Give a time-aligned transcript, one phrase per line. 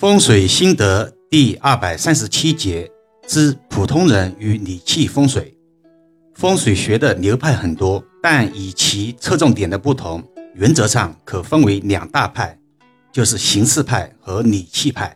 [0.00, 2.90] 风水心得第二百三十七节
[3.26, 5.54] 之普通人与理气风水。
[6.32, 10.24] 风水学的流派很多，但以其侧重点的不同，
[10.54, 12.58] 原则上可分为两大派，
[13.12, 15.14] 就是形式派和理气派。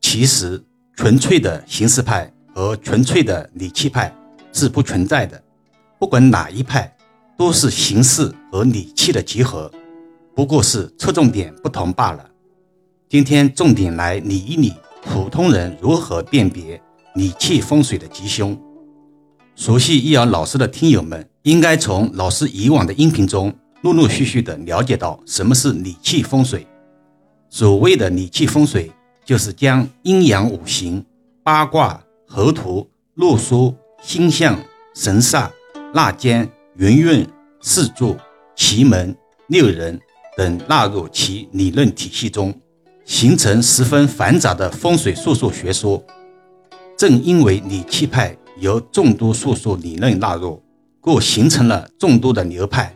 [0.00, 0.60] 其实，
[0.96, 4.12] 纯粹的形式派和纯粹的理气派
[4.52, 5.40] 是不存在的。
[6.00, 6.92] 不管哪一派，
[7.38, 9.70] 都是形式和理气的集合，
[10.34, 12.30] 不过是侧重点不同罢了。
[13.12, 14.72] 今天重点来理一理
[15.02, 16.80] 普通人如何辨别
[17.14, 18.58] 理气风水的吉凶。
[19.54, 26.66] 熟悉易遥老师的听友们，应该从老师以往的音频中陆陆续续的了解到什么是理气风水。
[27.50, 28.90] 所谓的理气风水，
[29.26, 31.04] 就是将阴阳五行、
[31.42, 34.58] 八卦、河图、洛书、星象、
[34.94, 35.50] 神煞、
[35.92, 37.28] 纳间、云运、
[37.60, 38.16] 四柱、
[38.56, 39.14] 奇门、
[39.48, 40.00] 六壬
[40.34, 42.58] 等纳入其理论体系中。
[43.04, 46.02] 形成十分繁杂的风水术数学说。
[46.96, 50.62] 正因为理气派由众多术数理论纳入，
[51.00, 52.94] 故形成了众多的流派。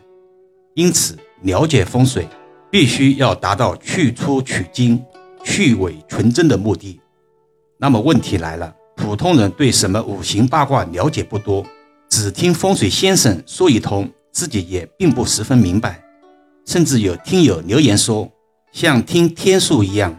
[0.75, 2.27] 因此，了解风水
[2.71, 5.03] 必须要达到去粗取精、
[5.43, 7.01] 去伪存真的目的。
[7.77, 11.65] 那么问题来了：普通人对什么五行八卦了解不多，
[12.07, 16.01] 只听风水先生说一通，自己也并不十分明白。
[16.65, 18.31] 甚至有听友留言说。
[18.71, 20.15] 像听天书一样，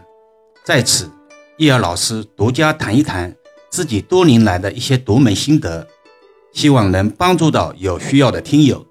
[0.65, 1.09] 在此，
[1.57, 3.33] 易儿老师独家谈一谈
[3.69, 5.87] 自己多年来的一些独门心得，
[6.51, 8.85] 希望能帮助到有需要的听友。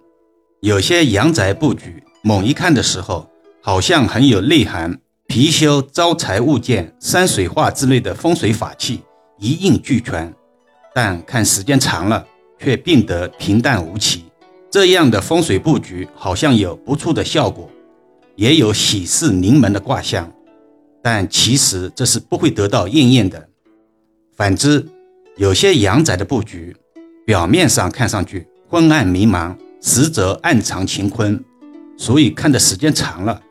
[0.60, 3.28] 有些阳宅布局，猛一看的时候，
[3.62, 4.98] 好像很有内涵，
[5.28, 9.02] 貔貅、招财物件、山水画之类的风水法器
[9.38, 10.32] 一应俱全，
[10.94, 12.26] 但看时间长了，
[12.58, 14.24] 却变得平淡无奇。
[14.70, 17.70] 这样的风水布局，好像有不错的效果。
[18.38, 20.32] 也有喜事临门的卦象，
[21.02, 23.48] 但其实这是不会得到应验的。
[24.36, 24.86] 反之，
[25.36, 26.76] 有些阳宅的布局，
[27.26, 31.44] 表面上看上去昏暗迷茫，实则暗藏乾坤，
[31.96, 33.42] 所以看的时间长了，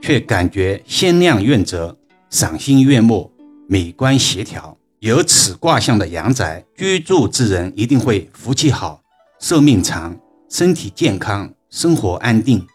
[0.00, 1.94] 却感觉鲜亮润泽，
[2.30, 3.30] 赏心悦目，
[3.68, 4.74] 美观协调。
[5.00, 9.02] 有此卦象的阳宅，居住之人一定会福气好，
[9.38, 12.66] 寿命长，身体健康，生活安定。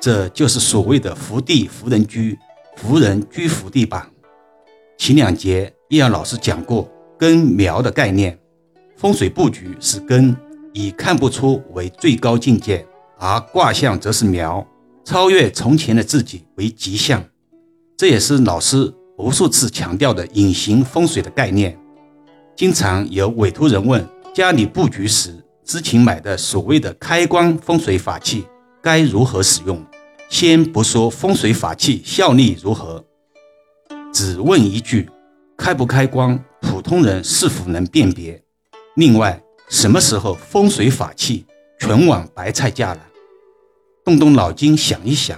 [0.00, 2.38] 这就是所谓的福地福人居，
[2.76, 4.08] 福人居福地吧。
[4.98, 8.38] 前两节易阳老师讲过根苗的概念，
[8.96, 10.36] 风水布局是根，
[10.72, 12.86] 以看不出为最高境界，
[13.18, 14.66] 而卦象则是苗，
[15.04, 17.24] 超越从前的自己为吉象。
[17.96, 21.76] 这也是老师无数次强调的隐形风水的概念。
[22.54, 28.46] 经常有委托人问，家里布局时之前买的所谓的开光风水法器
[28.86, 29.84] 该如何使用？
[30.28, 33.04] 先不说风水法器效力如何，
[34.12, 35.10] 只问一句：
[35.56, 36.38] 开不开光？
[36.60, 38.40] 普通人是否能辨别？
[38.94, 41.44] 另外，什么时候风水法器
[41.80, 43.00] 全网白菜价了？
[44.04, 45.36] 动动脑筋想一想，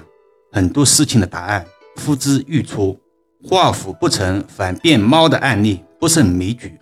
[0.53, 1.65] 很多事情的答案
[2.05, 3.01] 呼之欲出。
[3.49, 6.79] 画虎不成反变猫的案例不胜枚举，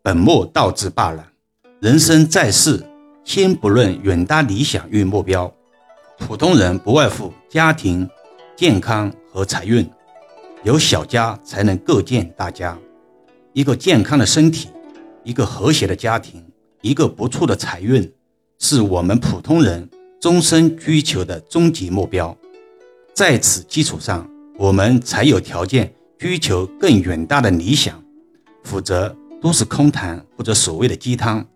[0.00, 1.28] 本末倒置罢了。
[1.80, 2.86] 人生在世，
[3.24, 5.52] 先不论远大理想与目标。
[6.18, 8.06] 普通人不外乎家庭、
[8.56, 9.88] 健康和财运，
[10.62, 12.78] 有小家才能构建大家。
[13.54, 14.68] 一个健康的身体，
[15.24, 16.44] 一个和谐的家庭，
[16.82, 18.12] 一个不错的财运，
[18.58, 19.88] 是我们普通人
[20.20, 22.36] 终身追求的终极目标。
[23.14, 28.02] 在此基础上，我们才有条件追求更远大的理想，
[28.64, 31.46] 否则都是空谈或者所谓的鸡汤。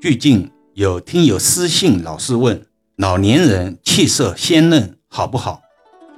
[0.00, 2.67] 最近有听友私信老师问。
[2.98, 5.62] 老年人气色鲜嫩，好不好？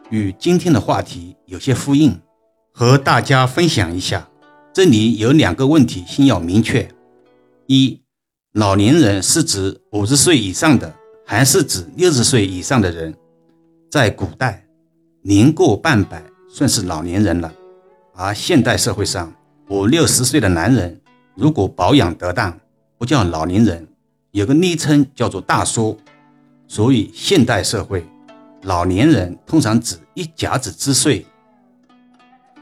[0.08, 2.18] 与今天的话题有些呼应，
[2.72, 4.30] 和大家分享一下。
[4.72, 6.90] 这里有两个问题，先要明确：
[7.66, 8.00] 一，
[8.54, 10.94] 老年人是指五十岁以上的，
[11.26, 13.14] 还是指六十岁以上的人？
[13.90, 14.64] 在古代，
[15.20, 17.52] 年过半百算是老年人了，
[18.14, 19.30] 而现代社会上，
[19.68, 20.98] 五六十岁的男人
[21.34, 22.58] 如果保养得当，
[22.96, 23.86] 不叫老年人，
[24.30, 26.00] 有个昵称叫做大叔。
[26.72, 28.06] 所以，现代社会，
[28.62, 31.26] 老年人通常指一甲子之岁，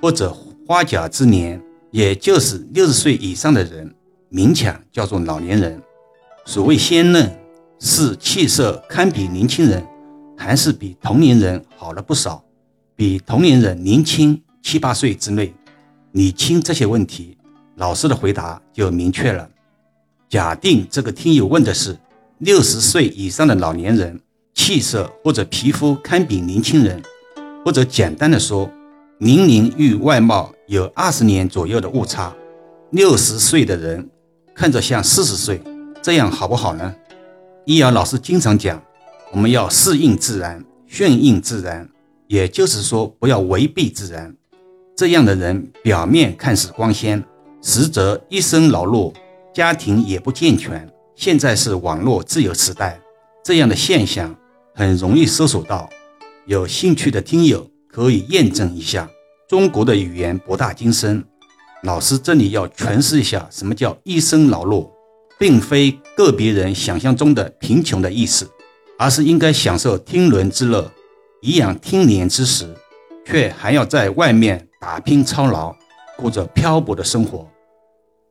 [0.01, 0.35] 或者
[0.67, 3.95] 花甲之年，也就是六十岁以上的人，
[4.33, 5.79] 勉强叫做老年人。
[6.47, 7.39] 所谓鲜嫩，
[7.81, 9.87] 是气色堪比年轻人，
[10.39, 12.43] 还是比同龄人好了不少？
[12.97, 15.53] 比同龄人年轻七八岁之内？
[16.13, 17.37] 理清这些问题，
[17.77, 19.47] 老师的回答就明确了。
[20.31, 21.95] 假定这个听友问的是。
[22.39, 24.21] 六十岁以上的老年人，
[24.55, 27.03] 气色或者皮肤堪比年轻人，
[27.65, 28.71] 或者简单的说，
[29.19, 32.33] 年龄与外貌有二十年左右的误差，
[32.91, 34.09] 六十岁的人
[34.55, 35.61] 看着像四十岁，
[36.01, 36.95] 这样好不好呢？
[37.65, 38.81] 易遥老师经常讲，
[39.33, 41.89] 我们要适应自然，顺应自然，
[42.29, 44.33] 也就是说不要违背自然。
[44.97, 47.25] 这样的人表面看似光鲜，
[47.61, 49.13] 实则一生劳碌，
[49.53, 50.89] 家庭也不健全。
[51.19, 53.01] 现在是网络自由时代，
[53.45, 54.33] 这样的现象
[54.73, 55.91] 很容易搜索到。
[56.47, 57.69] 有兴趣的听友。
[57.91, 59.09] 可以验证一下，
[59.49, 61.25] 中国的语言博大精深。
[61.83, 64.89] 老师这里要诠释一下，什么叫一生劳碌，
[65.37, 68.49] 并非个别人想象中的贫穷的意思，
[68.99, 70.93] 而是应该享受听伦之乐，
[71.41, 72.73] 颐养听年之时，
[73.27, 75.75] 却还要在外面打拼操劳，
[76.17, 77.49] 过着漂泊的生活。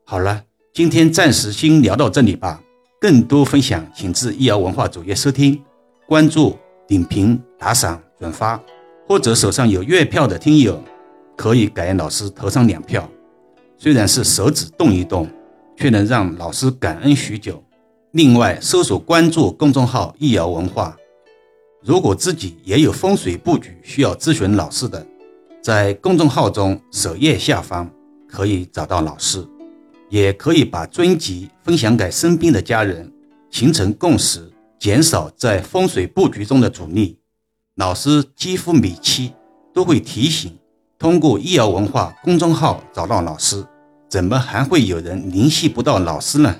[0.06, 2.62] 好了，今天暂时先聊到这里吧。
[3.00, 5.62] 更多分享，请至易瑶文化主页收听、
[6.08, 6.58] 关注、
[6.88, 8.60] 点评、打赏、转发。
[9.08, 10.84] 或者手上有月票的听友，
[11.36, 13.08] 可以给老师投上两票。
[13.78, 15.30] 虽然是手指动一动，
[15.78, 17.64] 却能让老师感恩许久。
[18.12, 20.98] 另外，搜索关注公众号“易瑶文化”。
[21.86, 25.06] 如果自己也有风水布局需要咨询老师的，
[25.62, 27.90] 在公众号中首页下方
[28.28, 29.48] 可以找到老师，
[30.10, 33.12] 也可以把专辑分享给身边的家人，
[33.50, 37.20] 形成共识，减少在风水布局中的阻力。
[37.76, 39.34] 老师几乎每期
[39.74, 40.58] 都会提醒，
[40.98, 43.66] 通过易瑶文化公众号找到老师，
[44.10, 46.56] 怎么还会有人联系不到老师呢？